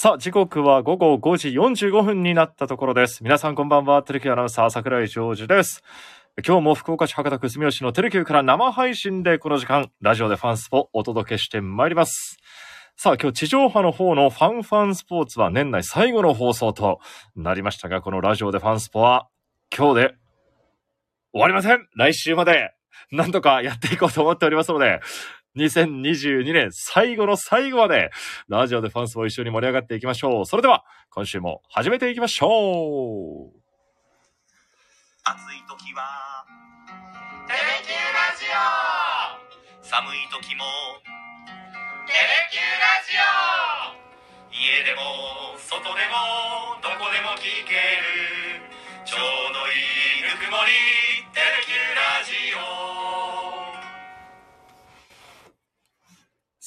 [0.00, 3.24] さあ、時刻は午後5時45分になったところです。
[3.24, 5.82] 皆さんこんばんは、テレキュアナウンサー桜井ジョージです。
[6.46, 12.38] 今日も福岡市博多区住吉のテレキューから生配信でこの時間、ラジオでファンスポお届けしてまいります。
[12.96, 17.00] さあ、今日地上波の方のファンファンスポーツは年内最後の放送と
[17.34, 19.26] なりましたが、このラジオでファンスポは
[19.76, 20.14] 今日で
[21.32, 22.72] 終わりません来週まで
[23.10, 25.00] なんとかやっていこうと思っておりますので、
[25.58, 28.10] 2022年最後の最後まで、
[28.48, 30.46] ラジオでファンスを一緒に盛り上がっていきましょう。
[30.46, 33.58] それでは、今週も始めていきましょう。
[35.28, 36.40] 暑い時は
[37.46, 40.64] テレキューラジオ寒い時も
[42.08, 48.64] テレキューラジオ家でも外でもどこでも聞ける
[49.04, 49.20] ちょう
[49.52, 49.76] どい
[50.16, 50.72] いぬくもり
[51.36, 52.47] テレキューラジオ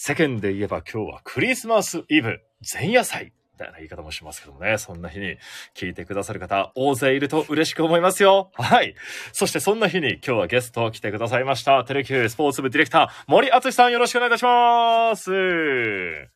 [0.04, 2.42] 世間で言えば今日はクリスマスイブ、
[2.73, 3.34] 前夜祭。
[3.54, 4.80] みたいな言い方もしますけどもね。
[4.80, 5.38] そんな日に
[5.75, 8.50] 聞いてくださる方、大勢いると嬉しく思いますよ。
[8.56, 8.95] はい。
[9.31, 11.84] そしてそんな日に今日はゲスト来てくださいました。
[11.86, 15.30] テレキュースポーツ部ディレクター、森敦さんよろしくお願いいたします。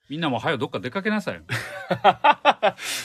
[0.09, 1.37] みんなも早よどっか出かけなさい。
[1.41, 1.41] っ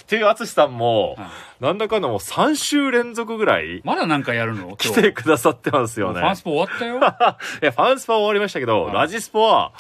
[0.05, 1.29] ていう敦さんも、はい
[1.65, 4.77] なんだかんだもう3週連続ぐらいまだなんかやるの？
[4.77, 6.21] 来てくださってますよね。
[6.21, 6.97] ファンスポ終わったよ。
[7.62, 9.73] いや、ファンスパは終わりましたけど、はいラジスポは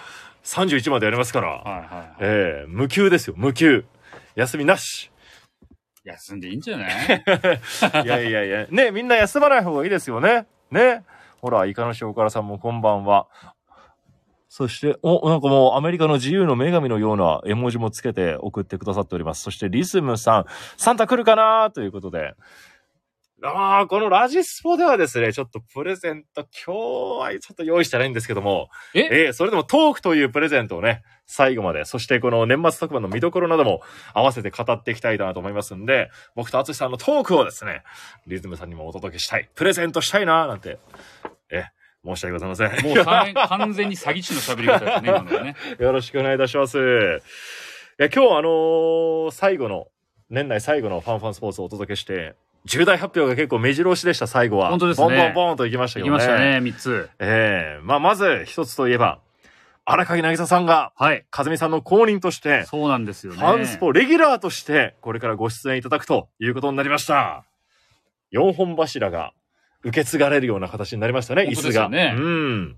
[0.44, 2.14] 31までやりますから、はいはいはい。
[2.20, 3.84] ええ無給ですよ、無給。
[4.34, 5.10] 休みなし。
[6.04, 6.90] 休んでいいんじゃない？
[8.04, 10.46] いやいやいや、ね、みんな休まない方がいいですよね。
[10.70, 11.04] ね。
[11.42, 13.26] ほら、イカの塩辛さんもこんばんは。
[14.48, 19.42] そして、お、なんかもうアメリカの自由の女神のような絵文字もつけて送ってくださっております。
[19.42, 20.44] そしてリズムさん、
[20.76, 21.70] サンタ来るかな？
[21.70, 22.34] ということで。
[23.42, 29.00] ああ、このラジスポではですね、ちょっとプレゼント、今日はちょっと用意してないんですけども、え？
[29.00, 33.80] ええそれでもトークというプレゼントをね、最後まで、そしてこの年末特番の見どころなども
[34.12, 37.82] 合わせて語っていきたいなと思いますんで、僕と淳さんのトークをですね、
[38.26, 40.78] リズムさんにもお届けしたい、プレゼントしたいな、なんて、
[41.50, 41.64] え、
[42.04, 42.84] 申し訳ございません。
[42.84, 45.56] もう完完全に詐欺師の喋り方ですね、今のはね。
[45.80, 46.78] よろしくお願いいたします。
[46.78, 49.86] いや、今日あのー最後の、
[50.28, 52.34] 年内最後のファンファンスポーツをお届けして、
[52.64, 54.70] 重大発表が結構目白押しでした、最後は。
[54.70, 56.24] 本当ですねボンボンボンと行きました行けどね。
[56.24, 57.10] きましたね、3つ。
[57.18, 59.20] ええまあ、まず一つといえば、
[59.86, 61.24] 荒垣渚さんが、はい。
[61.36, 63.38] 和美さんの公認として、そうなんですよね。
[63.38, 67.44] ファンスポレギュラーとして、これからご出演いただくということになりました。
[68.32, 69.32] 4本柱が
[69.82, 71.88] 受け継がれるような形になりましたね、椅本当子が。
[71.88, 72.76] ねうん。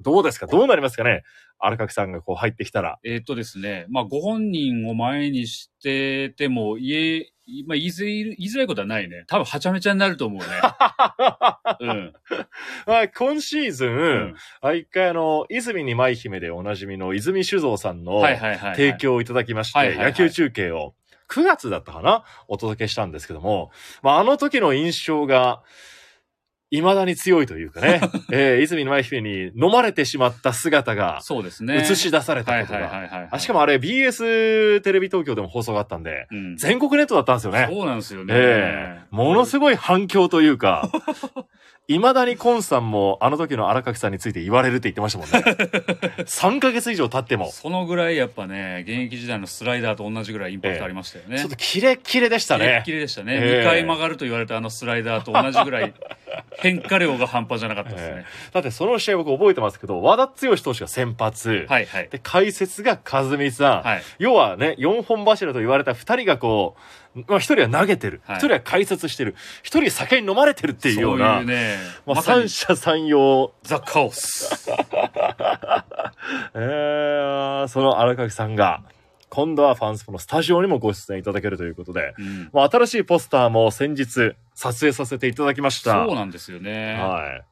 [0.00, 0.46] どうですか？
[0.46, 1.22] どうなりますかね？
[1.60, 2.98] 荒垣さんがこう入ってきたら。
[3.04, 7.31] えーっとですね、まあ、ご本人を前にしてても、言え、
[7.66, 9.24] まあ、言いづ言いづらいことはないね。
[9.26, 10.46] 多分、はちゃめちゃになると思うね。
[11.80, 12.12] うん。
[12.86, 18.22] まあ、今シーズン、うんあ一回あの、泉に舞姫でおなじみの泉酒造さんの。
[18.74, 20.94] 提供をいただきまして、野球中継を
[21.28, 23.70] 9月だったかなお届けしたんですけども、
[24.02, 25.62] まあ、あの時の印象が、
[26.76, 28.00] 未だに強いというかね、
[28.32, 31.76] えー、泉の舞姫に飲まれてしまった姿がそうですね。
[31.78, 32.86] 映し出されたはいことが。
[32.86, 33.28] はいはいはい。
[33.30, 37.68] あしかもあれ BS テレビ東京でも放送があったんで、うん、全国ネットだったんですよね。
[37.70, 38.34] そうなんですよね。
[38.34, 40.90] ええものすごい反響というか、
[41.88, 45.56] 未だにコンさんもあの時の荒垣さんについて言われるって言ってましたもんね。
[46.24, 47.50] 3ヶ月以上経っても。
[47.50, 51.38] そのぐらいやっぱね、現役時代のスライダーと同じぐらいインパクトありましたよね。
[51.38, 52.92] ちょっとキレッキレでしたねキレッキ。
[52.92, 53.34] レでしたね。
[53.34, 55.92] ええ2回曲がると言われたあのスライダーと同じぐらい
[56.58, 58.24] 変化量が半端じゃなかったですね。
[58.52, 61.66] だってその試合僕覚えてますけど、和田剛投手が先発。
[61.68, 62.08] はいはい。
[62.08, 63.82] で、解説が和美さん。
[63.82, 64.02] はい。
[64.18, 66.76] 要はね、4本柱と言われた2人がこ
[67.14, 68.20] う、まあ1人は投げてる。
[68.26, 69.34] 1はい人は解説してる。
[69.62, 71.34] 1人は酒に飲まれてるっていうような。
[71.34, 71.76] そういうね、
[72.06, 73.52] まあ、三者三様。
[73.62, 74.66] ザ・カオス。
[76.54, 78.82] えー、その荒垣さんが、
[79.34, 86.04] 今度はファンスポのスタジオにもご出演いただけるということで、うんまあ、新しいポスターも先日撮影させていただきました。
[86.04, 86.98] そうなんですよね。
[87.00, 87.51] はい。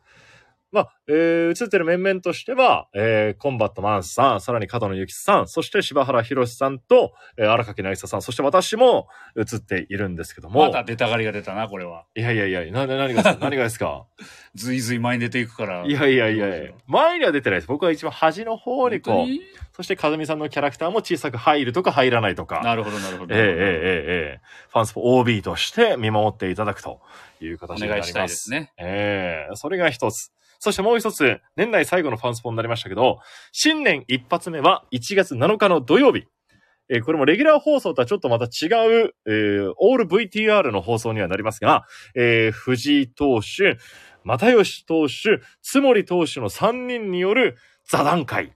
[0.73, 10.61] まあ、えー、映ってる面々としては、えー、コンバットマンさん、さらに角野由紀さん、そして柴原博さんと、えー、荒垣渚さん、そして私も映っているんですけども。
[10.63, 12.05] また出たがりが出たな、これは。
[12.15, 14.07] いやいやいや、な、何が、 何がですか？
[14.55, 15.85] ずいずい前に出ていくから。
[15.85, 17.67] いやいやいやいや、前には出てないです。
[17.67, 19.27] 僕は一番端の方にこう、
[19.75, 22.61] そして風見さんのキャラクターも小さく入るとか入らないとか。
[22.63, 23.35] なるほど、なるほど。
[23.35, 24.41] えー、えー、えええ
[24.71, 27.01] ファンスポ OB として見守っていただくと
[27.41, 28.13] いう形になります。
[28.13, 28.73] お願いしたいですね。
[28.79, 30.33] ええー、それが一つ。
[30.61, 33.19] そしてもう一つ、年内最後のファンスポになりましたけど、
[33.51, 36.27] 新年一発目は1月7日の土曜日。
[36.93, 38.69] えーこれもレギュラー放送とはちょっとまた違
[39.05, 43.79] う、えーオール VTR の放送にはなりますが、えー藤井投手、
[44.25, 47.57] 又吉投手、津森投手の3人による
[47.89, 48.53] 座談会、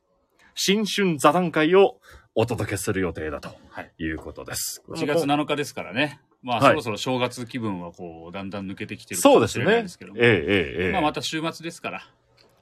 [0.54, 2.00] 新春座談会を
[2.34, 3.92] お届けする予定だとはい。
[3.98, 4.82] いうことです。
[4.88, 6.20] 1月7日ですからね。
[6.44, 10.12] まあ、はいそろそろ正月気分はこう、だんだん抜けてきてるそうですないですけど。
[10.12, 10.18] も。
[10.20, 12.02] ええええええまあ、また週末ですから、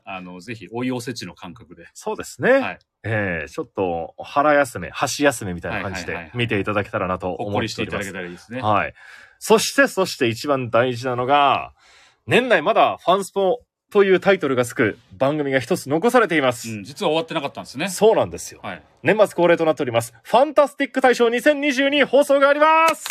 [0.05, 1.88] あの、ぜひ、おいおせちの感覚で。
[1.93, 2.52] そうですね。
[2.52, 8.05] はいええちょっと腹休め、箸休めみたいな感じではいはいはいはい見ていただけたらなとほっ思っこりしてていただ。
[8.05, 8.62] けたらいいですね。
[8.62, 8.94] はい。
[9.40, 11.73] そして、そして一番大事なのが、
[12.28, 16.70] 年内まだファンスポというタイトルがつく番組が一つ残されています。
[16.70, 17.88] うん、実は終わってなかったんですね。
[17.88, 18.61] そうなんですよ。
[18.62, 18.82] はい。
[19.02, 20.14] 年末恒例となっております。
[20.23, 23.05] ファンタスティック大賞2022放送があります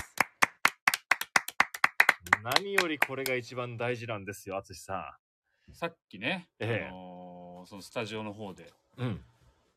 [2.43, 5.17] 何よりこれが一番大事なんですよ、淳さ
[5.73, 9.03] さっきね、ええあのーそのスタジオの方で、ん。
[9.03, 9.25] うん。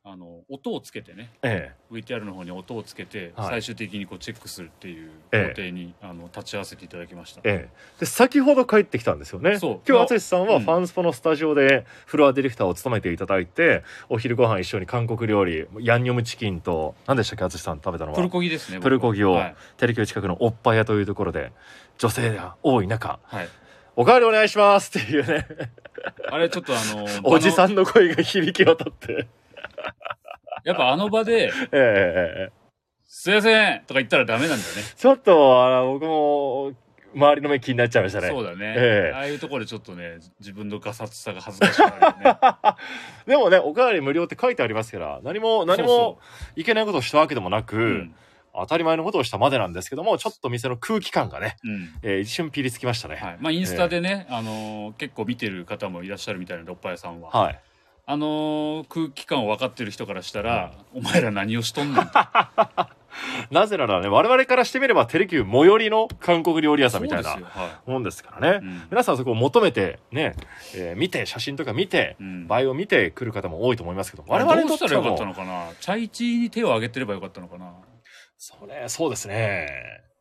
[0.06, 7.40] あの、音をつけてね、え VTR の方に音をつけて、はい最終的にこうチェックするっていうええ工程に、あの立ち会わせていただきました。
[7.42, 7.42] え。
[7.44, 8.00] ええ。
[8.00, 9.58] で、先ほど帰ってきたんですよね。
[9.58, 18.16] そう今日、淳さんはうんファンスポのスタジオでフロアディレクターを務めていただいて、お昼ご飯一緒に韓国料理、ヤンニョムチキンと、何でしたっけ、淳さん食べたのは？
[18.16, 18.76] プルコギですね。
[18.80, 19.56] 僕プルコギをはい。
[19.78, 21.50] テレキュー近くのおっぱい屋というところで、
[21.96, 23.48] 女性が多い中、はい
[23.96, 25.46] おかわりお願いしますっていうね、
[26.28, 29.28] あれちょっとあのー おじさんの声が響き渡って。
[30.64, 32.64] やっぱあの場で、 ええ
[33.06, 34.62] すいませんとか言ったらダメなんだね。
[34.96, 36.72] ちょっと、あの、僕も、
[37.14, 38.28] 周りの目気になっちゃいましたね。
[38.28, 42.76] そうだね、ええああいうところでちょっとね、自分のガサツさが恥ずかしくなるよね。
[43.26, 46.18] でもね、おかわり無料って書いてありますから、何も、何もそ
[46.56, 48.14] いけないことをしたわけでもなく、ううん。
[48.56, 51.88] 当たり前のことをしたまでなんですけども、ちょっと店の空気感がね、うん。
[52.02, 53.16] えー一瞬ピリつきましたね。
[53.16, 53.36] はい。
[53.40, 57.30] まあ、インスタでね、あのー結構見てる方もいらっしゃるみたいなので、おっぱいさんは。
[57.30, 57.60] はい。
[58.06, 62.10] あのー空気感を分かってる人からしたら、お前ら何をしとんねんと。
[63.50, 67.38] なぜならね、我々からしてみれば、テレキュー最寄りの韓国料理屋さんみたいな
[67.86, 68.66] もんですからね。
[68.66, 68.68] い。
[68.68, 70.34] うん皆さんそこを求めて、ね、
[70.74, 75.72] えー見て、写真とか見て、うん映えを見て来る方も多いと思いますけど、我々にとってはどうしたらよかったのかな？
[75.80, 77.72] チャイチーに手を挙げてればよかったのかな？
[78.36, 79.66] それ、そうですね。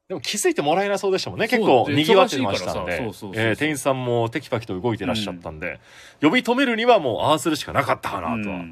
[0.10, 1.48] でも気づいてもらえなそうでしたもんね。
[1.48, 3.02] 結構で賑わってましたんで。
[3.02, 5.80] えー店員さんもテキパキと動いてらっしゃったんで、
[6.22, 8.64] 呼び止めるにはもうああするしかなかったかなとはは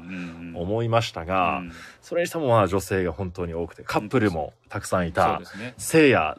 [0.54, 1.72] 思いましたが、うん。
[2.02, 5.74] それにしてもまあ女性が本当に多くて、カップルもたくさんいそうたで、すね。
[5.78, 6.36] せいや、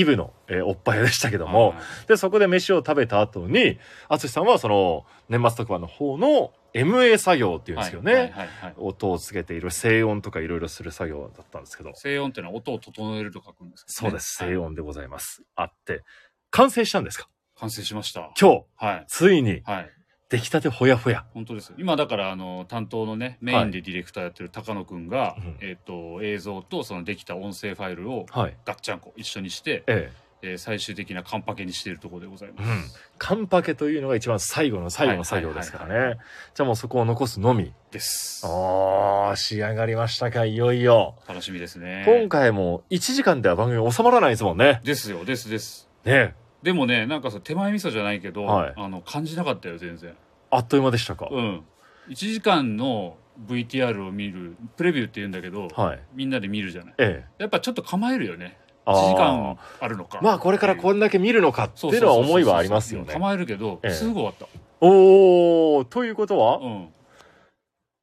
[0.00, 3.78] イブの、えーおっぱいでしたけども、はいで、そこで飯を食べた後に、
[4.08, 8.12] 淳さんはその年末特番の方の MA 作業っていうんですよね。
[8.12, 14.42] はいはいはいはい音をつけている静音とかいろいろする作業だったんですけど、静音っていうのは音を整えると書くんですけどねそうです。
[14.42, 15.42] はい静音でございます。
[15.54, 16.02] あって、
[16.50, 17.28] 完成したんですか？
[17.58, 18.30] 完成しました。
[18.38, 19.04] 今日、はい。
[19.08, 19.90] ついにはい。
[20.28, 21.24] 出来たてほやほや。
[21.34, 21.72] 本当です。
[21.78, 28.56] 今だから、あの、担当のね、メインでディレクターやってる高野くんが、うんえっ、と、映像とそのできた音声ファイルをはい。
[28.64, 30.26] ガッチャンコ一緒にして、ええー
[30.58, 32.60] 最終的なカンパケにしているところでございえ。
[32.60, 33.00] まうんす。。
[33.18, 36.20] カンパケというのが一番最後の最後の作業ですからはいはいね。
[36.54, 37.72] じゃあもうそこを残すのみ。
[37.90, 38.46] です。
[38.46, 41.16] おー、仕上がりましたか、いよいよ。
[41.26, 42.04] 楽しみですね。
[42.06, 44.80] 今回も1時間では番組収まらないですもんね。
[44.84, 45.88] ですよ、ですです。
[46.04, 50.14] ねでもね、なんかさ、手前味噌じゃないけど、はいあの、感じなかったよ、全然。
[50.50, 51.28] あっという間でしたか？
[51.30, 51.64] うん。
[52.08, 53.16] 1時間の
[53.46, 56.00] VTR を見る、プレビューって言うんだけど、はい。
[56.14, 56.94] みんなで見るじゃない。
[56.98, 57.42] ええ。
[57.42, 58.58] やっぱちょっと構えるよね。
[58.84, 60.20] あ1ー時間あるのか。
[60.22, 63.12] まあこれからこんだけ見るのかっていうのは思いはありますよね。
[63.12, 64.46] 構えるけど、ええすぐ終わった。
[64.80, 66.88] おー、ということは、うん。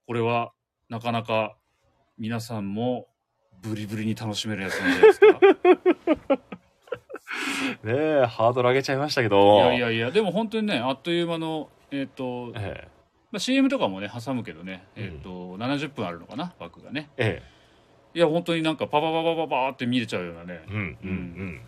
[0.08, 0.52] これは、
[0.90, 1.56] なかなか、
[2.18, 3.08] 皆さんも、
[3.62, 5.20] ブリブリに楽しめるやつなんじゃないです
[6.28, 6.40] か？
[7.84, 9.56] ねえ、ハードル上げちゃいましたけど。
[9.56, 12.88] いやいやいや、でも本当にね、あっという間の、えっ、と、え
[13.32, 17.10] まあ、CM とかもね、挟むけどね、うんえっ、と、70分あるのかな、枠がね。
[17.18, 20.72] え、えいや、本当になんか、パパパパパパーって見れちゃうようなねえ。。
[20.72, 21.62] うん、うん、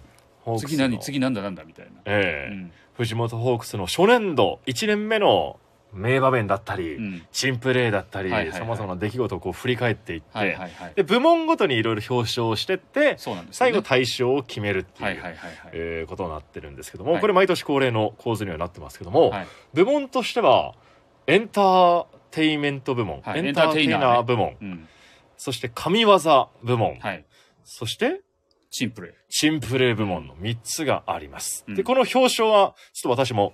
[0.45, 0.57] うん。
[0.59, 1.91] 次何次なんだなんだみたいな。
[2.05, 2.71] ええうん。
[2.93, 5.59] 藤本ホークスの初年度、1年目の
[5.95, 7.25] 名場面だったり、うん。
[7.31, 10.93] 新プレーだったり、はいはいはい様々な出来事をこう振り返っていって、はいはいはい。
[10.95, 15.35] で、部門ごとにいろいろ表彰をしてって、そうなんですよ最ね、後大賞を決めるっていう、はいはい。
[15.73, 20.75] えーことになってるんですけども、はいこれ毎年恒例の構図にはなってますけども、はい部門としては、
[21.27, 24.87] エンターテイメント部門、はいエンターテイナー部門、うん。
[25.37, 26.17] そして神業
[26.63, 27.25] 部門、はい。
[27.63, 28.21] そして
[28.77, 29.15] シンプル。
[29.29, 31.63] 新プレー部門の3つがあります。
[31.67, 33.53] うんで、この表彰は、ちょっと私も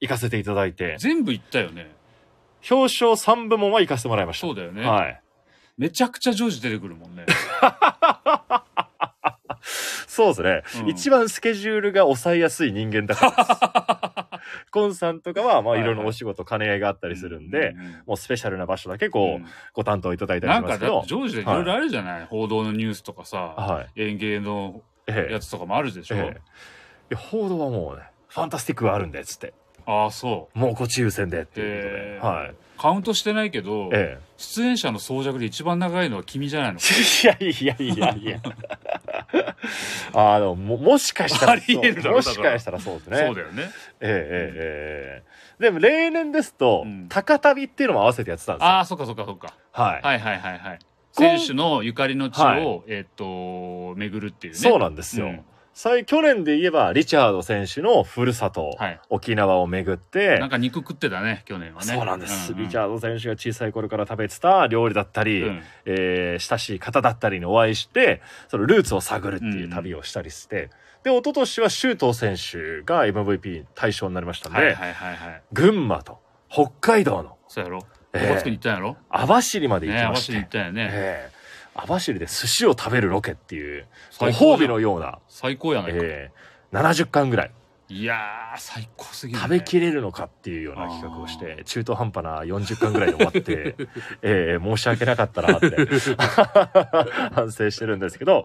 [0.00, 1.90] 行かせていただいて、全部いったよね。
[2.70, 4.46] 表彰3部門は行かせてもらいました。
[4.46, 4.86] そうだよね。
[4.86, 5.20] はい。
[5.76, 7.24] めちゃくちゃ常時出てくるもんね。
[10.06, 14.70] そうですね、うん一番スケジュールが抑えやすい人間だからです。
[14.72, 24.02] コンさんとかは、まあ、はいはいいろいろお仕事、兼ね合いがあったりするんで、ううもうスペシャルな場所だけこう、うんご担当いただいたりなんかしますけどだって常時でいろいろあるじゃない、報道のニュースとかさ、はい。
[24.02, 26.22] 演芸のええやつとかもあるでしょ、ええ
[27.10, 29.54] いや報道はもうね、ファンタスティックがあるんで、つって。
[29.88, 30.58] ああ、そう。
[30.58, 32.34] もうこっち優先でっていうことで。
[32.36, 32.54] はい。
[32.76, 37.44] カウントしてないけど、え出演者の総弱で一番長いのは君じゃないのえ。
[37.48, 38.40] いやいやいやいや。
[40.14, 43.16] あの、も、もしかしたらありえるだろもしかしたらそうですね。
[43.16, 43.62] そうだよね。
[43.62, 43.70] えええ
[44.02, 48.68] えええでも例年ですと、うん高旅っていうのも合わせてやってたんですよ。
[48.68, 49.54] ああ、そっかそっかそっか。
[49.72, 50.02] はい。
[50.02, 50.78] はいはいはいはい。
[51.12, 54.58] 選手のゆかりの地を、はいえっ、と、巡るっていうね。
[54.58, 55.26] そうなんですよ。
[55.26, 55.44] うん
[55.80, 59.00] 最去年で言えば、リチャード選手のふるさと、はい。
[59.10, 61.86] 沖縄を巡ってなん、か肉食ってたね、去年はね。
[61.86, 65.62] そうなんです、リチャード選手が小さい頃から食べてた料理だったり、うん。
[65.84, 70.70] えー親しい方だったりにお会いしてそのルーツを探るっていう旅をしたりして、
[71.04, 75.42] で一昨年は周東選手が MVP 対象になりましたんで、はいはいはいはい。
[75.52, 76.18] 群馬と
[76.48, 77.78] 北海道のそうやろ。
[78.12, 78.96] ええここつくに行ったんやろ？
[79.10, 80.88] 網走まで行ね網きまして、走行ったんやね。
[80.92, 81.37] ええ
[81.80, 83.86] 網走で寿司を食べるロケっていう
[84.18, 85.98] ご褒美のような、最高やないか。
[86.02, 86.30] え
[86.72, 86.76] え。
[86.76, 87.50] 70巻ぐらい。
[87.90, 89.42] いやー、最高すぎる、ね。
[89.42, 93.76] 食べきれるのかっていうような企画をして中途半端な40巻ぐらいで終わって、
[94.22, 95.70] ええ申し訳なかったなって
[97.32, 98.44] 反省してるんですけど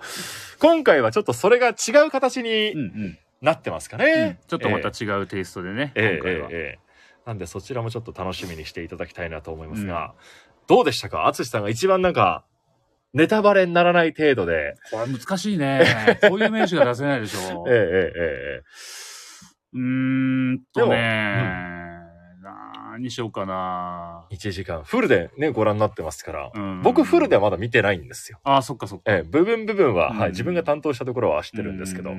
[0.60, 3.18] 今回はちょっとそれが違う形にうんうん。
[3.42, 4.38] なってますかうねん。
[4.48, 6.18] ちょっとまた違うテイストでね、ええ。
[6.20, 6.48] 今回は。
[6.50, 6.56] ええ。
[6.56, 6.80] ええ。
[7.26, 10.14] なんでそちらもちょっと楽しみにしていただきたいなと思いますが、
[10.68, 11.28] どうでしたか？
[11.28, 12.46] 淳さんが一番なんか
[13.14, 15.84] ネタバレにならない程度で、これ難しいね。
[16.28, 17.72] こういう名詞が出せないでしょえ。
[17.72, 18.64] えええええ
[19.74, 21.84] うーんとね、
[22.42, 24.26] 何にしようかな。
[24.32, 28.40] え1時間フルでねご覧になってますから、うん僕フルではまだ見てないんですよ。
[28.44, 29.12] ああ、そっかそっか。
[29.12, 32.14] ええ部分部分は、うんはい、自分が担当したところは知ってるんですけど、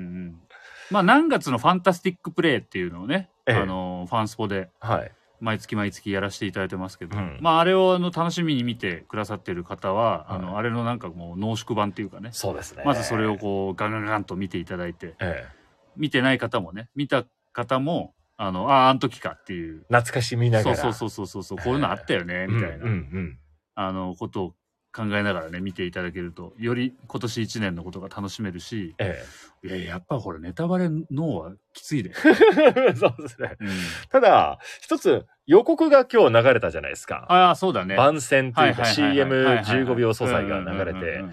[0.91, 5.13] まあ何月のファンタスティックプレイっていうのをね、ええあのファンスポではい。
[5.45, 7.39] 毎月毎月やらせていただいてますけど、うん。
[7.41, 10.43] まああれをあの楽しみに見てくださってる方は、あはい。
[10.43, 12.31] のあれのなんかもう濃縮版っていうかね。
[12.33, 12.83] そうですね。
[12.85, 15.49] まずそれをこうガンガンガンと見ていただいてええ。
[15.97, 19.81] 見てない方もね見た方もあのあああの時かっていう。
[19.89, 20.77] 懐かしみながら。
[20.77, 23.39] そうそうそうそうそうこういうのあったよねみたいな、うんうんうん。
[23.75, 24.55] あのことを
[24.95, 29.25] 考えながらね見ていただけるとより今年1年のことが楽しめるしえ
[29.65, 33.57] いややっぱこれネタバレ脳はきついで、え そうですね。
[33.59, 33.69] うん、
[34.11, 37.25] ただ、一つ予告が今日流れたじゃないですか。
[37.31, 37.97] ああそうだね。
[37.97, 39.55] 番宣というかはいはいはいはい。
[39.57, 41.25] はい CM15 秒素材が流れて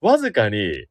[0.00, 0.86] わずかに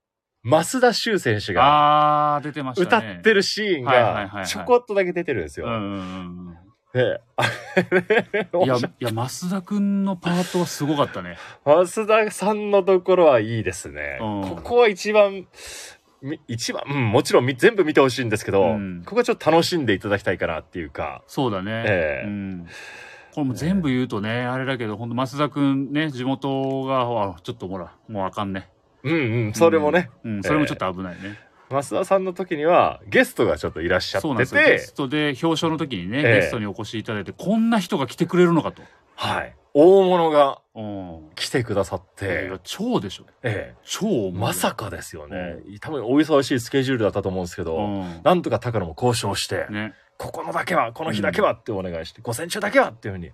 [0.46, 3.08] 増田修選手がああ出てましたね。
[3.12, 5.66] 歌ってるシーンがちょこっとだけ出てるんですよ。
[5.68, 6.51] うんうんうん
[6.94, 7.44] で、あ
[7.92, 11.38] れうんいやいや増田君のパートはすごかったね。
[11.66, 14.18] 増田さんのところはいいですね。
[14.22, 14.42] うん。
[14.42, 15.48] ここは一番、
[16.22, 19.04] み一番、うん、もちろんみ全部見てほしいんですけど、うん。
[19.06, 22.28] ここはちょっと楽しんでいただきたいかなっていうか、そうだね、ええ。
[22.28, 22.68] うん。
[23.34, 28.70] これも全部言うとね、あれだけど、本当増田君ね、地元が、あちょっとほら、もうあかんね。
[29.04, 31.40] うんうん、それもね、うん、うんそれもちょっと危ないね。
[31.72, 34.62] 増田さんの時にはゲストがちょっといらっしゃってそうなんですよ。
[34.62, 38.82] ゲてス、トで表彰の時にね、ええゲストにお越しいただいて、こんな人が来てくれるのかと。
[39.16, 39.56] はい。
[39.74, 41.30] 大物がうん。
[41.36, 43.26] 来てくださってや、、超でしょ。
[43.44, 45.58] ええ、まさかですよね。
[45.82, 48.22] 多分お忙しいスケジュールだったと思うんですけど、うん。
[48.24, 49.94] なんとか高野も交渉して、ね。
[50.18, 53.32] ここのだけは、この日だけはってお願いして、午前中だけはっていうふうに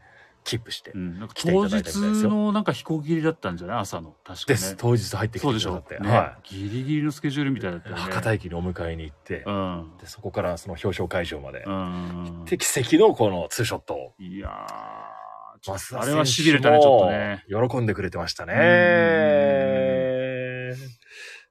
[0.48, 1.27] キープしてう、ん。
[1.36, 1.84] 当日
[2.24, 3.80] のなんか飛行切りだったんじゃない？
[3.80, 4.16] 朝の。
[4.24, 4.46] 確かね。
[4.48, 4.77] です。
[4.77, 6.00] 当日入ってきてくださって、。
[6.00, 7.96] ねはギリギリのスケジュールみたいだったね。
[7.96, 9.92] 博多駅にお迎えに行って、うん。
[10.00, 12.46] でそこからその表彰会場まで、うん。
[12.46, 15.58] で奇跡のこのツーショットを、いやあ
[16.06, 17.44] れは選手痺れたね、ちょっとね。
[17.50, 18.54] も喜んでくれてましたね。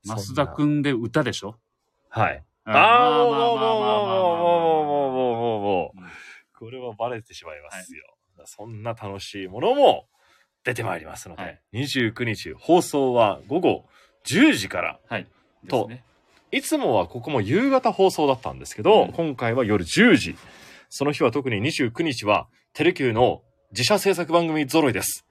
[0.05, 1.59] 増田くんで歌でしょ？
[2.09, 2.43] はい。
[2.65, 5.99] あああ、もうもうもうもうもうもうもうもう
[6.59, 8.03] これはバレてしまいますよ。
[8.45, 10.07] そんな楽しいものも
[10.65, 13.85] 出てまいりますので、はい29日放送は午後
[14.27, 15.27] 10時から、はい。
[15.69, 16.05] とね
[16.53, 20.37] いつもはここも夕方放送だったんですけど、うん今回は夜10時。
[20.89, 25.26] その日は特に29日はテレキューの自社制作番組揃いです。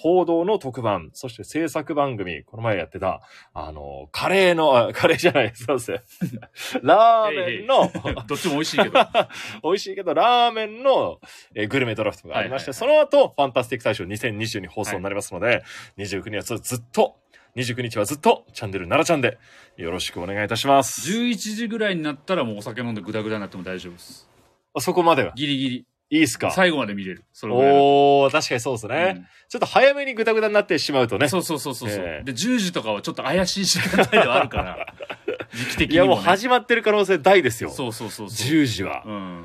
[0.00, 3.20] 報道の特番、そして制作番組、この前やってた、
[3.52, 5.92] あの、カレーの、あカレーじゃない、そうです。
[6.82, 7.90] ラーメンの、
[8.28, 8.92] どっちも美味しいけど。
[9.64, 11.18] 美味しいけど、ラーメンの、
[11.56, 15.64] えーグルメドラフトがありまして、その後、ファンタスティック大賞2020に放送になりますので、
[15.96, 17.16] 29日はずっと、
[17.56, 19.36] 29日はずっと、チャンネル奈良ちゃんで、
[19.76, 21.10] よろしくお願いいたします。
[21.10, 24.28] 11時ぐらいになったらもうお酒飲んでグダグダになっても大丈夫です。
[24.74, 25.32] あそこまでは？
[25.34, 25.86] ギリギリ。
[26.10, 26.50] いいっすか？
[26.50, 27.24] 最後まで見れる。
[27.32, 29.26] それぐらいだとおー、確かにそうですね。
[29.48, 31.24] ちょっと早めにグダグダになってしまうとね。
[31.24, 34.94] うんそうそうそうそうそう、ええで、10時とかはちょっと怪しい時間帯ではあるから、
[35.54, 36.20] 時期的いや、にも、ね。
[36.20, 37.70] もう始まってる可能性大ですよ。
[37.70, 38.48] そうそうそうそう。
[38.48, 39.02] 10時は。
[39.06, 39.44] うん。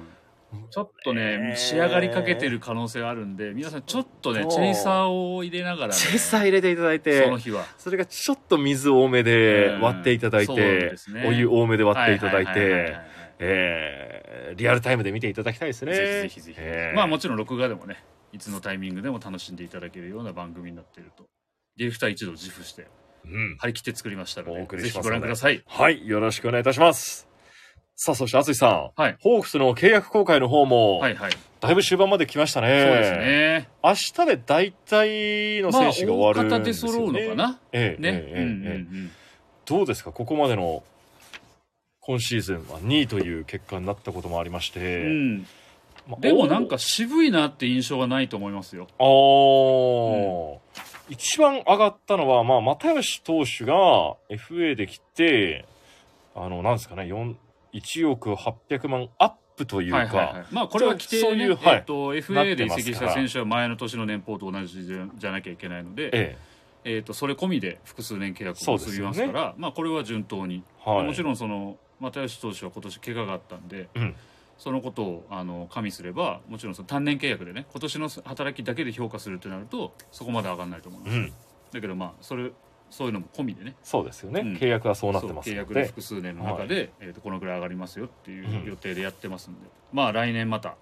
[0.69, 5.93] ちょっとね、えー仕上がりかけてる可能性があるんで、皆さんちょっとね、そうチェイサーを入れながらね。
[5.95, 7.65] チェサー入れていただいてその、日は。
[7.77, 13.01] それがちょっと水多めでうん割っていただいそうてです、ねお湯多めで割っていただいははははては、
[13.39, 15.93] えーリアルタイムで見ていただきたいですね。
[15.95, 21.23] ぜひぜひぜひ、えーまあもちろん録画でもねいつのタイミングでも楽しんでいただけるような番組になっていると
[21.77, 22.87] ディレクター一同自負して
[23.25, 23.57] うん。
[23.57, 27.27] 張り切って作りましたのおで送りしますぜひご覧くださいはい、よろしくお願いいたします。
[27.95, 28.91] さあ、そして、淳さん。
[28.95, 32.67] はいホークスの契約公開の方も、はいはい、だいぶ終盤まで来ましたね。
[32.67, 33.11] そうです。
[33.11, 36.97] ね明日で大体の選手が終わるんまあ大方ですよ、ね。
[36.97, 38.51] で揃うのかなええね、ええええうんう
[39.05, 39.11] ん
[39.65, 40.83] どうですかここまでの
[42.05, 45.47] 今シーズンは2位という結果になったこともありまして、うん。
[46.07, 48.87] まあでもなんか渋いなって印象はないと思いますよ。
[48.99, 50.57] あー、
[51.09, 55.65] 一番上がったのは、まあ、又吉投手が FA で来て、
[56.35, 57.35] あの、なんですかね、4
[57.73, 61.75] 1億800万アップというか、はいはいはい、まあこれは規定で、ねそうはい。
[61.77, 66.37] えっと、FA で移籍した選手は前の年の年俸と同じじゃなきゃいけないので、え
[66.83, 66.97] え。
[66.99, 71.07] っとそれ込みで複数年契約を結びますからまあこれは順当に、え、はい。
[71.07, 74.15] もちろんその又吉投手は今年怪我があったんで、うん。
[74.57, 81.33] そのことをあの加味すればもちろんその単年契約でね今年の働きだけで評価するとなるとそこまで上がらないと思います、うん、
[81.73, 82.51] だけどまあそれ
[82.89, 83.75] そういうのも込みでね。
[83.83, 84.53] そうですよね、うん。
[84.53, 85.55] 契約はそうなってます契。
[85.55, 89.59] 約で複数年の中で、えー、とこのぐらい上がりますよっていう予定でやってますんで、
[89.91, 90.75] まあ来年また、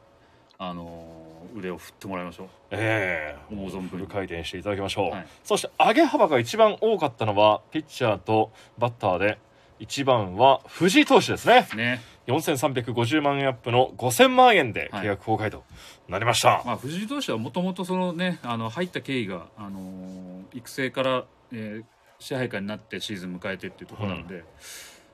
[0.58, 2.48] あのー腕を振ってもらいましょう。
[2.72, 3.54] ええ。
[3.54, 5.28] 思う存分回転していただきましょう、はい。
[5.44, 9.40] そして上げ幅が一番多かったのはピッチャーとバッターで
[9.82, 11.68] 一番は藤井投手ですね。
[11.76, 12.02] ね。
[12.28, 15.64] 4350万円アップの5000万円で契約公開と
[16.08, 20.22] なりました、まあ藤井投手はもともとそのねあの入った経緯が、あのー
[20.54, 21.86] 育成から、えー
[22.20, 24.44] 支配下になってシーズン迎えてっていうところなので、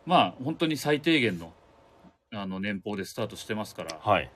[0.06, 1.54] まあ本当に最低限の
[2.34, 4.30] あの年俸でスタートしてますから、はい。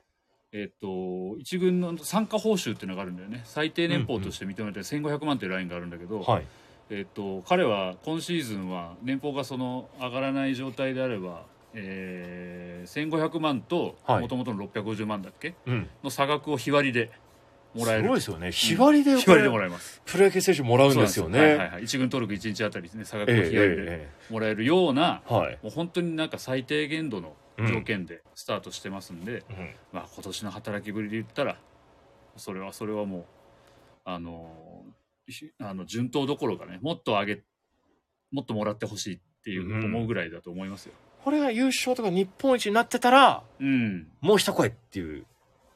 [0.53, 3.41] えっ、と一軍の参加報酬っていうのがあるんだよね。
[3.43, 6.45] 最低年俸として認めて1500万っていうラインがあるんだけど、はい
[6.93, 14.21] えっと彼は今シーズンは年俸がその上がらない状態であれば、えー、1500万とはい。
[14.21, 15.55] もともとの650万だっけ？
[15.65, 15.89] うん。
[16.03, 17.10] の差額を日割りで
[17.74, 18.03] もらえる。
[18.03, 18.51] すごいですよね。
[18.51, 20.01] 日割りで日割りでもらえます。
[20.05, 21.39] プロ野球選手もらうんですよね。
[21.39, 23.05] はいはいはい、一軍登録1日あたりですね。
[23.05, 29.70] 差額ええを日割りでえもらえるような、えはい、もう本当になんか最低限度の条件でスタートしてますんで、うん。
[29.94, 31.55] まあ今年の働きぶりで言ったら
[32.35, 33.25] それはそれはもう
[34.03, 34.91] あのひ
[35.59, 37.41] あの順当どころかねもっと上げ
[38.31, 40.94] もっともらってほしいっていううん思うぐらいだと思いますよ。
[41.24, 44.07] これが優勝とか日本一になってたらうん。
[44.22, 45.25] もう一声っていう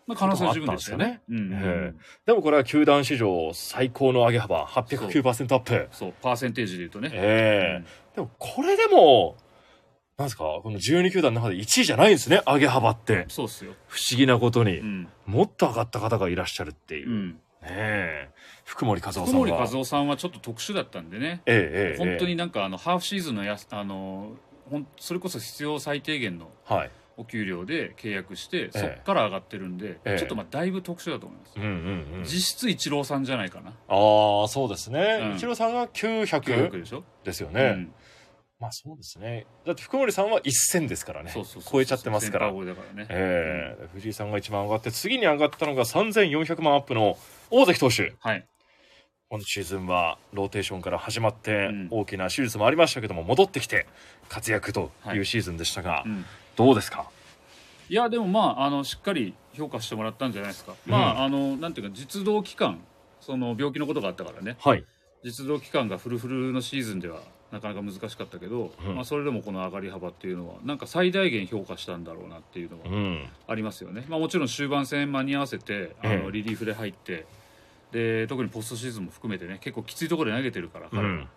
[0.08, 1.22] まあ可能性は十分でしたよね。
[2.26, 7.10] でもこれは球団史上最高の上げ幅809%アップそうパーセンテージで言うとね。
[7.14, 9.36] ええでもこれでも
[10.18, 13.74] なんですかこの12球団の中で1位じゃないんですね上げ幅ってそうっすよ。
[13.88, 15.08] 不思議なことに、うん。
[15.26, 17.36] もっと上がった方がいらっしゃるっていう。
[17.70, 18.30] え
[18.64, 19.28] 福森和夫さんは。
[19.28, 21.42] 福森和夫さんはちょっと特殊だったんでね。
[21.46, 24.32] ええええ本当にえなんかあのハーフシーズンのやすあの
[24.70, 26.92] ほんそれこそ必要最低限のえはい。
[27.18, 30.20] お給料で契約して、えそっから上がってるんで、ええ。
[30.20, 31.54] ちょっとまあだいぶ特殊だと思います。
[31.56, 31.70] うんうん
[32.18, 32.24] うん。
[32.24, 33.70] 実質イチローさんじゃないかな。
[33.70, 33.74] あ
[34.44, 35.36] あそうですね、うん。
[35.38, 37.06] イチローさんが契約900でしょ？
[37.24, 37.94] ですよね、うん
[38.60, 39.46] まあそうですね。
[39.66, 41.32] だって福森さんは1000ですからね。
[41.32, 42.52] そうそうそう超えちゃってますから。
[42.52, 43.08] からね。
[43.10, 43.88] ええ。
[43.94, 47.18] 藤井さんが一番上がって次に上がったのが3400万アップの
[47.52, 48.14] 大関投手。
[48.20, 48.46] はい。
[49.30, 51.88] 今シーズンはローテーションから始まってうん。
[51.92, 53.88] 大きな手術もありましたけども戻ってきて
[54.30, 55.18] 活躍とはい。
[55.18, 56.26] いうシーズンでしたが、うん。
[56.56, 57.10] どうですか？
[57.90, 60.74] いやでもまああのしっかり評価してもらったんじゃないですか。
[60.86, 62.80] まああのなんていうか実動期間
[63.20, 64.56] その病気のことがあったからね。
[64.62, 64.86] はい。
[65.24, 67.20] 実動期間がフルフルのシーズンでは
[67.52, 68.96] なかなか難しかったけど、うん。
[68.96, 73.26] まあそれでもこの上がり幅っていうのはなんか最大限評価したんだろうなっていうのはうん。
[73.48, 74.06] ありますよね。
[74.10, 76.24] まあもちろん終盤戦間に合わせてあええ。
[76.24, 77.26] のリリーフで入って。
[77.92, 81.28] で特にポストシーズンも含めてね結構きついところで投げてるから彼は、うん。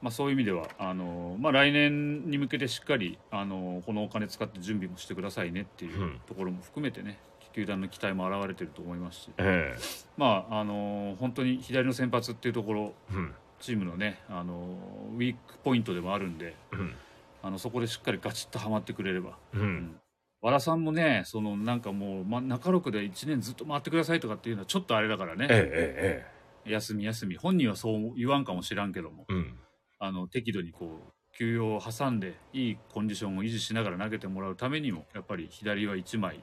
[0.00, 6.20] まあ、そういう意味ではあの、まあ、来年に向けてしっかりあのこのお金使って準備もしてくださいねっていううん。
[6.26, 7.18] ところも含めてね
[7.52, 9.76] 球団の期待も表れてると思いますし、え
[10.16, 14.76] まあ、あの本当に左の先発っていうところえうんチームのねあの
[15.14, 16.94] ウィークポイントでもあるんでうん。
[17.40, 19.38] あのそこでしっかりガチッとはまってくれれば。
[19.54, 19.66] ううん。
[19.66, 20.00] ん
[20.40, 26.24] 和田さんもねそのなんかもう、ま、中六で1年ずっと回ってくださいとかっていうのはちょっとあれだからね、え
[26.66, 27.36] え休み休み。
[27.36, 29.26] 本人はそう言わんかもしらんけども。
[29.30, 29.58] えええうん。
[30.00, 36.40] あの適度にこう休養を挟んでいいコンディションを維持しながら投げてもらうためにもやっぱり左は1枚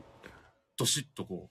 [0.77, 1.49] どしっとこ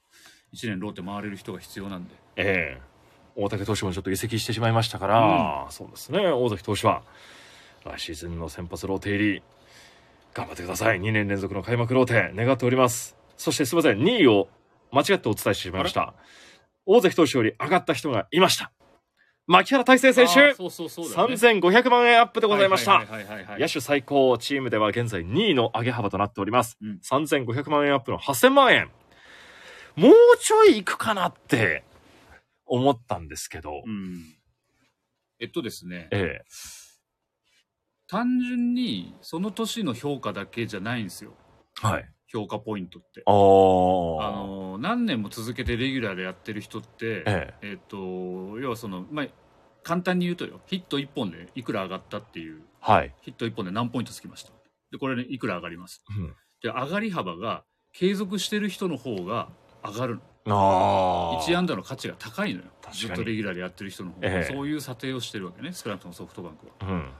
[0.52, 2.14] う1年ローテ回れる人が必要なんで。
[2.36, 2.93] ええ
[3.36, 6.28] 大竹投手もちょっと移籍してしまいましたから、そうですね。
[6.28, 7.02] 大関投手は
[7.84, 9.42] 来シーズンの先発ローテ入り
[10.32, 11.00] 頑張ってください。
[11.00, 12.32] 2年連続の開幕ローテ。
[12.34, 13.16] 願っております。
[13.36, 13.98] そしてすいません。
[13.98, 14.48] 2位を
[14.92, 16.14] 間違ってお伝えしてしまいました。
[16.86, 18.72] 大関投手より上がった人がいました。
[19.46, 23.04] 牧原大成選手、そうそうそうだ、ね、3500万円アップでございました。
[23.58, 26.78] 野手最高チームでは現在2位の上げ幅となっております。
[26.80, 27.00] うん。
[27.02, 28.90] 3500万円アップの8000万円。
[29.96, 31.84] もうちょいいくかなって
[32.66, 33.82] 思ったんですけど。
[33.84, 34.22] うん。
[35.40, 36.44] えっとですね、ええ。
[38.06, 41.34] 単純にその年の評価だけじゃないんですよ。
[41.80, 42.08] はい。
[42.26, 43.22] 評価ポイントって。
[43.26, 43.30] あ。
[43.32, 47.96] の何年も続けてレギュラーでやってる人って、ええっと
[48.58, 49.26] 要はそのまあ
[49.82, 53.14] 簡単に言うとよヒット1本でいくら上がったっていうはい。
[53.22, 54.50] ヒット1本で何ポイントつきました
[54.90, 59.50] でこれねいくら上がりますうんで上がり幅が継続してる人の方が
[59.84, 61.42] 上がるあのあ。
[61.42, 67.10] 1安打の価値が高いのよずっとレギュラーでやってる人の方が、ええそういう査定をしてるわけね少なくともソフトバンクはうん。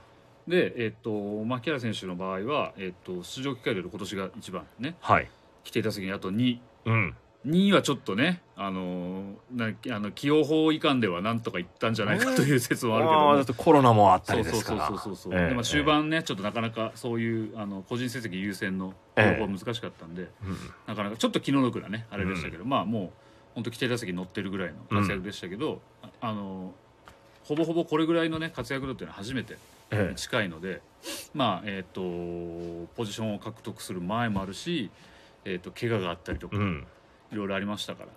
[0.47, 5.29] でえっと牧原選手の場合は、えっと出場機会で今年が一番ねはい。
[5.63, 7.15] 規定打席にあと2うん。
[7.45, 14.87] 2位はちょっとね、あのーなあの起用法違反ではなんとかいったんじゃないかという説もあるけどだってコロナもあったそうそうそうりですから。
[14.87, 15.49] そうそうそう、ええ。
[15.49, 19.39] でも終盤ねちょっとなかなかそういうあの個人成績優先の起ええ。
[19.39, 20.29] 用法は難しかったんで、うん。
[20.87, 23.09] なかなかちょっと気の毒なねあれでしたけど、まあもう
[23.53, 26.73] 本当規定打席に乗ってるぐらいの活躍でしたけど、ああの
[27.43, 29.57] ほぼほぼこれぐらいのね活躍度っていうのは初めて
[29.91, 30.15] ええ。
[30.15, 30.81] 近いので、
[31.33, 32.01] まあえっ、と
[32.95, 34.89] ポジションを獲得する前もあるし、
[35.45, 36.87] えっ、と怪我があったりとか、うん。
[37.31, 38.09] いろいろありましたから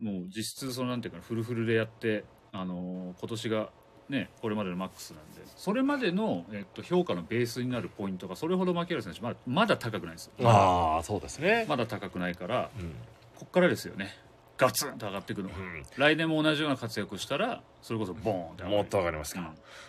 [0.00, 3.70] もう実質そのなんていうかなフルフルでやって、あのー今年が
[4.08, 11.66] ねこれまでのマックスなんでそれまでの、えっと、評価のベースになるポイントがそれほど牧原選手まだまだ高くないですよああ、そうですね。
[11.68, 12.94] まだ高くないからうん。
[13.36, 14.16] こっからですよね
[14.58, 15.84] ガツンと上がっていくの、うん。
[15.96, 18.76] 来年も同じような活躍をしたらそれこそボーンって上がる。
[18.76, 19.40] もっと上がりますか。
[19.40, 19.46] うん。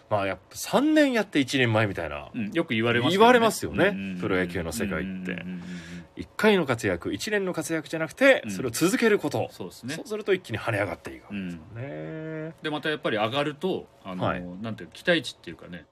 [0.09, 2.29] まあ、やっぱ3年やって1年前みたいな。
[2.33, 3.87] うんよく言われます言われますよね。
[3.87, 4.19] うん。
[4.19, 5.03] プロ野球の世界って。
[5.03, 5.09] うん。
[5.09, 5.25] うん。
[5.25, 5.35] うん。
[5.35, 5.63] うん。
[6.17, 8.51] 1回の活躍、1年の活躍じゃなくて、うん。
[8.51, 9.47] それを続けること。
[9.51, 9.95] そうですね。
[9.95, 12.53] そうすると一気に跳ね上がっていくですよね。
[12.61, 14.43] でまたやっぱり上がるとあの、はい。
[14.61, 15.85] なんていう期待値っていうかね、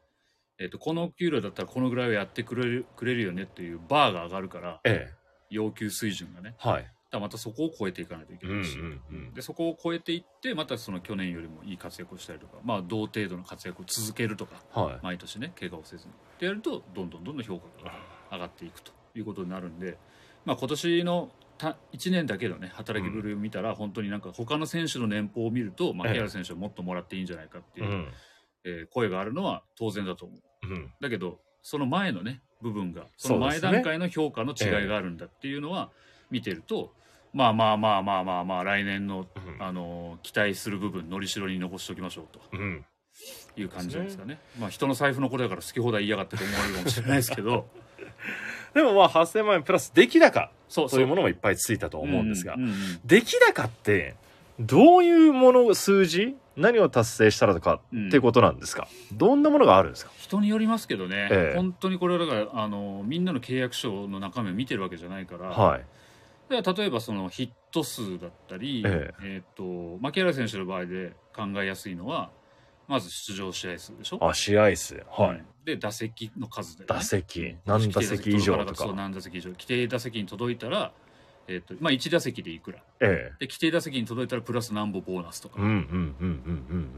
[0.60, 5.13] えっとこの給料だったらこのぐらいはやってくれるくれるよねっていうバーが上がるからええ。
[5.50, 6.56] 要求水準がね。
[6.58, 6.92] はい。
[7.10, 9.34] だまたそこを超えていかないといけうんうないし、んうん。
[9.34, 15.00] でそこを超えていってまたその去年よりもいい活躍をしたりとかまあ同程度の活躍を続けるとかはい。
[15.02, 17.91] 毎年ね怪我をせずにってやるとどんどんどんどん評価が
[18.32, 19.98] 上がっていくということになるんで、
[20.46, 28.08] まあ、今年のた1年だけのね働きぶりを見たら、本当になんか他の選手の年俸を見ると牧原選手はもっともらっていいんじゃないかっていうう、ん。
[28.63, 30.93] えー声があるのは当然だと思ううん。
[31.00, 35.89] だけどその前のね部分がその前段階の評価の違いがあるんだっていうのは
[36.32, 36.92] 見てると、
[37.34, 39.63] まあまあまあまあまあまあ来年の、うん。
[39.63, 42.40] あの期待する部分のりしろに残しておきましょうと。
[42.54, 42.86] うん。
[43.56, 44.40] いう感じないですかね。
[44.60, 47.68] まあ人の財布のことだから好き放題言いやがってと思われるかもしれないですけど。
[48.74, 54.16] でもまあ8000万円プラス出来高そうというものもいっぱいついたと思うんですがう、んうんうん出来高って
[54.60, 58.08] どういうもの数字何を達成したらとかうん。
[58.10, 60.12] ってことなんですか、どんなものがあるんですか？
[60.18, 61.56] 人によりますけどね、ええ。
[61.56, 65.80] 本当にこれはだからあのみんなの契約書の中身を見てるわけじゃないから、はい。
[65.80, 65.86] で
[66.50, 69.42] 例えばそのヒット数だったり、ええ。
[69.44, 69.64] っと
[70.00, 72.32] 牧原選手の場合で考えやすいのは
[72.88, 77.58] まず出場試合数でしょ、あ試合数はい、うんで打席の数で、ね、打席。
[77.66, 79.50] 何打席以上とそうか何打席以上。
[79.50, 80.94] 規定打席に届いたら、
[81.48, 82.80] えっとまあ、1打席でいくら。
[83.00, 83.46] ええ。
[83.46, 85.60] で規定打席に届いたらプラス何歩ボーナスとか、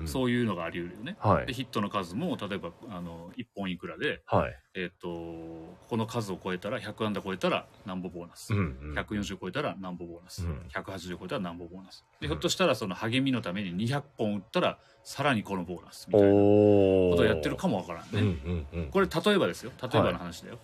[0.05, 1.45] そういうのがあり得るよね、はい。
[1.45, 4.55] でヒットの数も例えばあの1本いくらで、はい。
[4.75, 8.97] えっとこの数を超えたら100安打超えたら何歩ボーナス、うんうん。
[8.97, 10.65] 140超えたら何歩ボーナス、うん。
[10.73, 12.03] 180超えたら何歩ボーナス。
[12.19, 19.71] でうんひょっとしたらその励みのために200本打ったらさらにこのボーナスみたいなことをやってるかもわからんね、うんうんうんこれ例えばですよ。
[19.81, 20.59] 例えばの話だよ、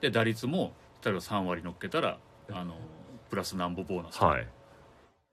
[0.00, 0.72] で打率も
[1.04, 2.18] 例えば3割乗っけたら
[2.50, 2.74] あの
[3.30, 4.48] プラス何歩ボーナス、はい。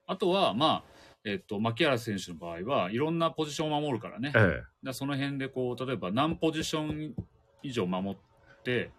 [0.06, 0.90] あとはまあ
[1.24, 4.62] えっと牧原選手の場合はいろんなポジションを守るからね、ええ。
[4.82, 7.14] らその辺でこう例えば何ポジション
[7.62, 8.90] 以上守って、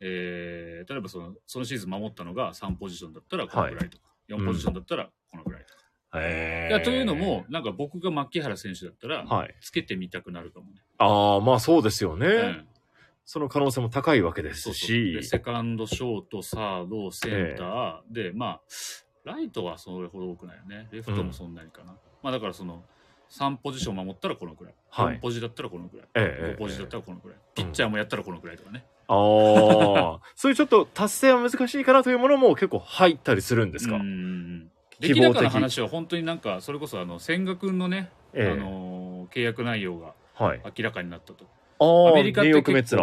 [0.00, 9.54] えー例えばそのそのシーズン守ったのが3ポジションだったらこのぐらいとか、4ポジションだったらこのぐらいとか、へいやというのもなんか僕が牧原選手だったら、はい。
[9.60, 10.82] つけてみたくなるかもね。
[10.98, 12.68] ああまあそうですよね、うん
[13.26, 18.60] その可能性も高いわけでそうすしそうでセカンド、ショート、サード、センター、で、まあ、
[19.24, 20.88] ライトはそれほど多くないよね。
[20.92, 21.96] レフトもそんなにかな。
[22.22, 22.84] まあだからその、
[23.30, 24.74] 3ポジション守ったらこのくらい。
[24.88, 26.06] はい4ポジだったらこのくらい。
[26.14, 27.38] ええ5ポジだったらこのくらい。
[27.54, 28.84] ピッチャーもやったらこのくらいとかね。
[29.08, 34.70] ああそういうちょっと達成は難しいかなというものも結構入ったりするんですか、うんうんうん。
[35.00, 41.46] 希望的出来高の話は本当になんか、それこそあの、千賀君のね、ええあのー契約内容がはい明らかになったと。
[41.78, 42.52] あアあメリカって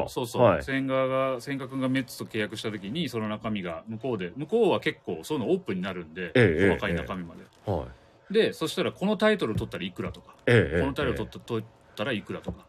[0.08, 0.64] そうそう、はい。
[0.64, 7.86] 千賀が千賀君がメッツと契約した時にその中身が向こうで向こうは結構そういうのオープンになるんで、ええ細かい中身まで、は
[8.30, 8.34] い。
[8.34, 12.68] でそしたらこのタイトル取ったらいくらとか、ええええこのタイトル取った取ったらいくらとか。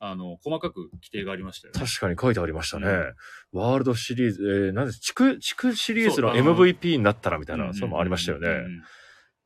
[0.00, 1.80] あの細かく規定がありましたよね。
[1.80, 2.88] 確かに書いてありましたね。
[2.88, 3.60] うん。
[3.60, 8.48] ワールドシリーズ、えー、なんです、地区、地区シリーズの MVP になったらみたいな、そういうのもありましたよね。
[8.48, 8.82] うんうんうん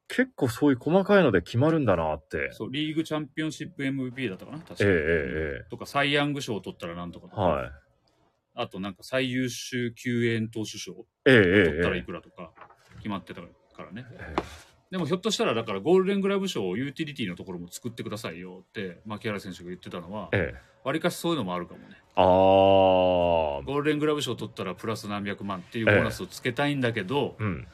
[0.09, 2.51] 結構そういう細かいので決まるんだなって。
[2.53, 4.59] そうリーグチャンピオンシップ MVP だったかな？
[4.59, 4.77] 確か。
[4.81, 7.71] えええええとかサイ・ヤング賞を取ったらなんとかとか、はい。
[8.55, 10.93] あとなんか最優秀救援投手賞。
[10.93, 12.51] をえええ取ったらええいくらとか。
[12.97, 13.49] 決まってたか
[13.85, 14.07] らね。
[14.19, 14.35] え
[14.91, 20.59] でもひょっとしたらだからゴールデングラブ賞をユーティリティのところも作ってくださいよって牧原選手が言ってたのはええ。
[20.83, 21.97] わりかしそういうのもあるかもね。
[22.15, 27.69] ああ、ゴールデングラブ賞取ったらプラス何百万っていうボーナスをつけたいんだけど、うん。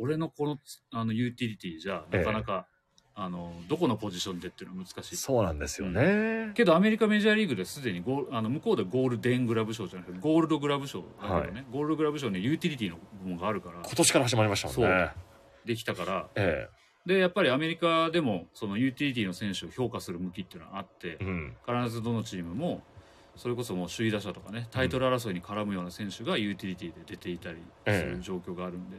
[0.00, 0.58] 俺のこの
[0.92, 2.66] あのユーティリティじゃなかなか、
[3.14, 5.16] あのどこのポジションでっていうのは難しい。
[5.16, 6.52] そうなんですよね。
[6.54, 15.10] けどアメリカメジャーリーグですでにゴールあの向こうでゴールデングラブ賞じゃなくてゴールドグラブ賞だけどね、ゴールドグラブ賞にユーティリティの部門があるから今年から始まりましたもんね。
[15.64, 16.28] できたから。
[16.34, 16.68] え
[17.06, 21.56] でやっぱりアメリカでもそのユーティリティの選手を評価する向きっていうのはあってえうん。
[21.66, 22.82] 必ずどのチームも
[23.36, 28.04] それこそもう首位打者とかねタイトル争いに絡むような選手がユーティリティで出ていたりすえ。
[28.06, 28.98] える状況があるんで、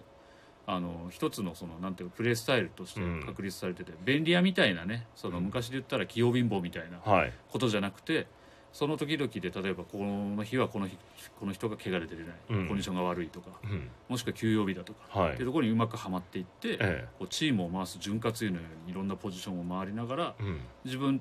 [0.68, 7.34] あの一つのそのなんていうかプレースタイルとしてうん確立されてて、便利屋みたいなねその昔で言ったら器用貧乏みたいなはい。
[7.50, 8.28] ことじゃなくて
[8.72, 10.98] その時々で例えばこの日はこの日
[11.40, 13.90] この人が怪我で出れない、うんコンディションが悪いとかうん。
[14.08, 20.60] もしくは休養日だとか、はいっていうところにうまくはまっていって、えこうチームを回す潤滑油のようにいろんなポジションを回りながらえうん。
[20.86, 21.20] 自分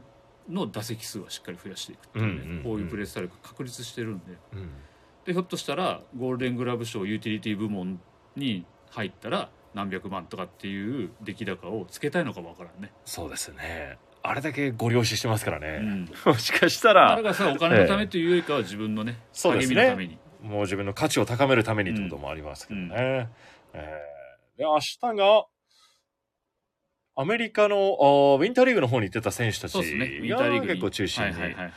[0.48, 4.68] の打席数はしっかり増やしていくっていうね、うんうんうんこういうプレースタイルが確立してるんでうん。
[5.24, 8.00] でひょっとしたらゴールデングラブ賞ユーティリティ部門
[8.36, 12.92] に入ったら何百万とかっていう出来高をつけたいのかもわからんね。
[13.04, 13.98] そうですね。
[14.22, 15.78] あれだけご了承してますからうね。
[15.78, 20.18] ん、 もしかしただらか、らさお金のためというよりかは自分のね、そうですね励みのために。
[20.42, 23.28] もう自分の価値を高めるためにってこともありますけどね。
[23.72, 24.20] えー
[24.60, 25.46] で、明日が、
[27.16, 30.06] アメリカのウィンターリーグの方に行ってた選手たちそうですね。
[30.06, 31.72] ウィンターリーグにが結構中心にはいはいはいはい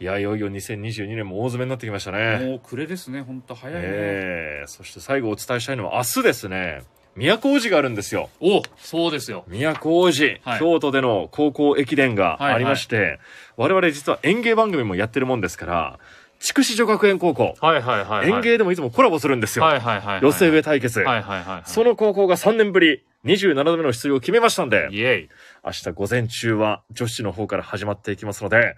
[0.00, 2.38] いや、いよいよ2022年も大詰めになってきましたね。
[2.38, 3.86] もう暮れですね、本当早いね。
[3.86, 6.82] ええそして最後お伝えしたいのは明日ですね、
[7.16, 8.30] 都大路があるんですよ。
[8.40, 9.44] おそうですよ。
[9.46, 13.20] 都大路、はい京都での高校駅伝がありまして、
[13.58, 15.98] 我々実は園芸番組もやってるもんですから、
[16.38, 19.66] 筑紫女学園高校、はいはいはい、園芸でもいつもコラボするんですよ。
[19.66, 20.22] はいはいはいはい。
[20.22, 20.98] 寄せ植え対決。
[21.00, 21.62] はいはいはいはい。
[21.66, 25.28] その高校が3年ぶり、27度目の出場を決めましたんで、イエイ。
[25.62, 28.76] 明日午前中は女子の方から始まっていきますので、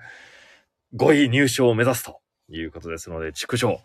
[0.94, 3.80] 5位入賞を目指すということですので、筑女、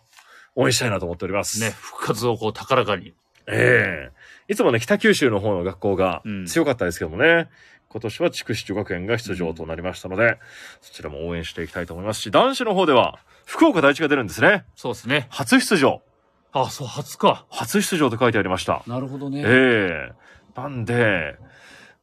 [0.54, 1.60] 応援したいなと思っております。
[1.60, 3.14] ね、復活をこう高らかに。
[3.46, 7.48] ええいつもね、北九州の方の学校がうん強かったですけどもね、
[7.88, 10.38] 今年は筑紫女学園が出場となりましたので、
[10.82, 14.64] そちらも応援していきたいと思いますし、男子の方では、福岡第一が出るんですね。
[14.76, 15.26] そうですね。
[15.30, 16.02] 初出場。
[16.52, 17.46] あ、そう、初か。
[17.48, 18.82] 初出場と書いてありました。
[18.86, 19.42] なるほどね。
[19.46, 20.12] ええ
[20.60, 21.36] なんで、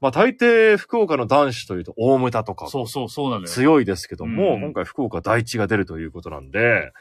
[0.05, 3.47] まあ大抵福岡の男子というと大牟田とかそうそうそうなのよ。
[3.47, 6.91] 強いですけども、うん今回福岡第一が出るということなんで、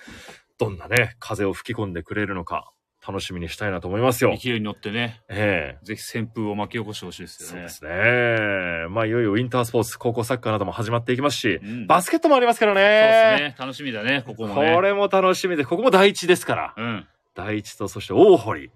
[0.57, 2.73] どんなね、風を吹き込んでくれるのか、
[3.07, 4.35] 楽しみにしたいなと思いますよ。
[4.41, 7.69] 勢いに乗ってね、ええぜひ旋風を巻き起こしてほしいですよね。
[7.69, 8.89] そうですね。
[8.89, 13.49] まあいよいよウィンタースポーツ、高校サッカーなども始まっていきますし、うんバスケットもありますからそうですね。
[13.51, 13.57] ね。
[13.59, 14.75] 楽しみだね、ここもね。
[14.75, 16.75] これも楽しみで、ここも第一ですから。
[16.79, 17.07] うん。
[17.35, 18.71] 第一とそして大堀。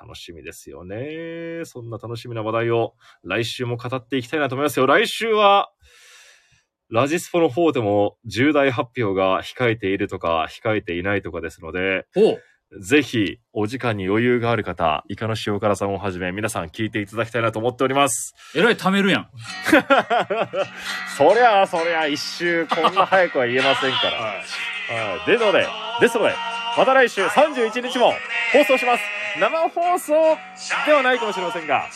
[0.00, 1.64] 楽しみですよね。
[1.64, 4.86] そんな楽しみな話題を来週も語っていきたいなと思いますよ。
[4.86, 5.70] 来週は、
[6.88, 12.06] ラジスポの方でも重大発表が控えているとか控えていないとかですので。
[12.80, 18.32] ぜひお時間に余裕がある方、イカの塩辛さんをはじめ皆さん聞いていただきたいなと思っております。
[18.54, 19.30] えらい貯めるやん。
[21.18, 24.16] そりゃあ、そりゃあ、一周こんな早くは言えませんから。
[24.16, 24.34] は
[25.24, 25.26] い。
[25.26, 25.66] ですので、
[26.00, 26.34] ですので、
[26.78, 28.12] また来週31日も
[28.52, 29.19] 放送します。
[29.38, 30.12] 生放送
[30.86, 31.86] ではないかもしれませんが、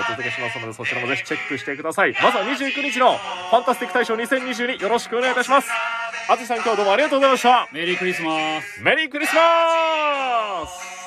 [0.00, 2.14] お届けしますので、そちらもぜひチェックしてください。
[2.22, 5.68] まずは29日のファンタスティック大賞2022よろしくお願いいたします。
[6.28, 7.68] あつしさん今日どうもありがとうございました。
[7.72, 8.82] メリークリスマス。
[8.82, 10.99] メリークリスマス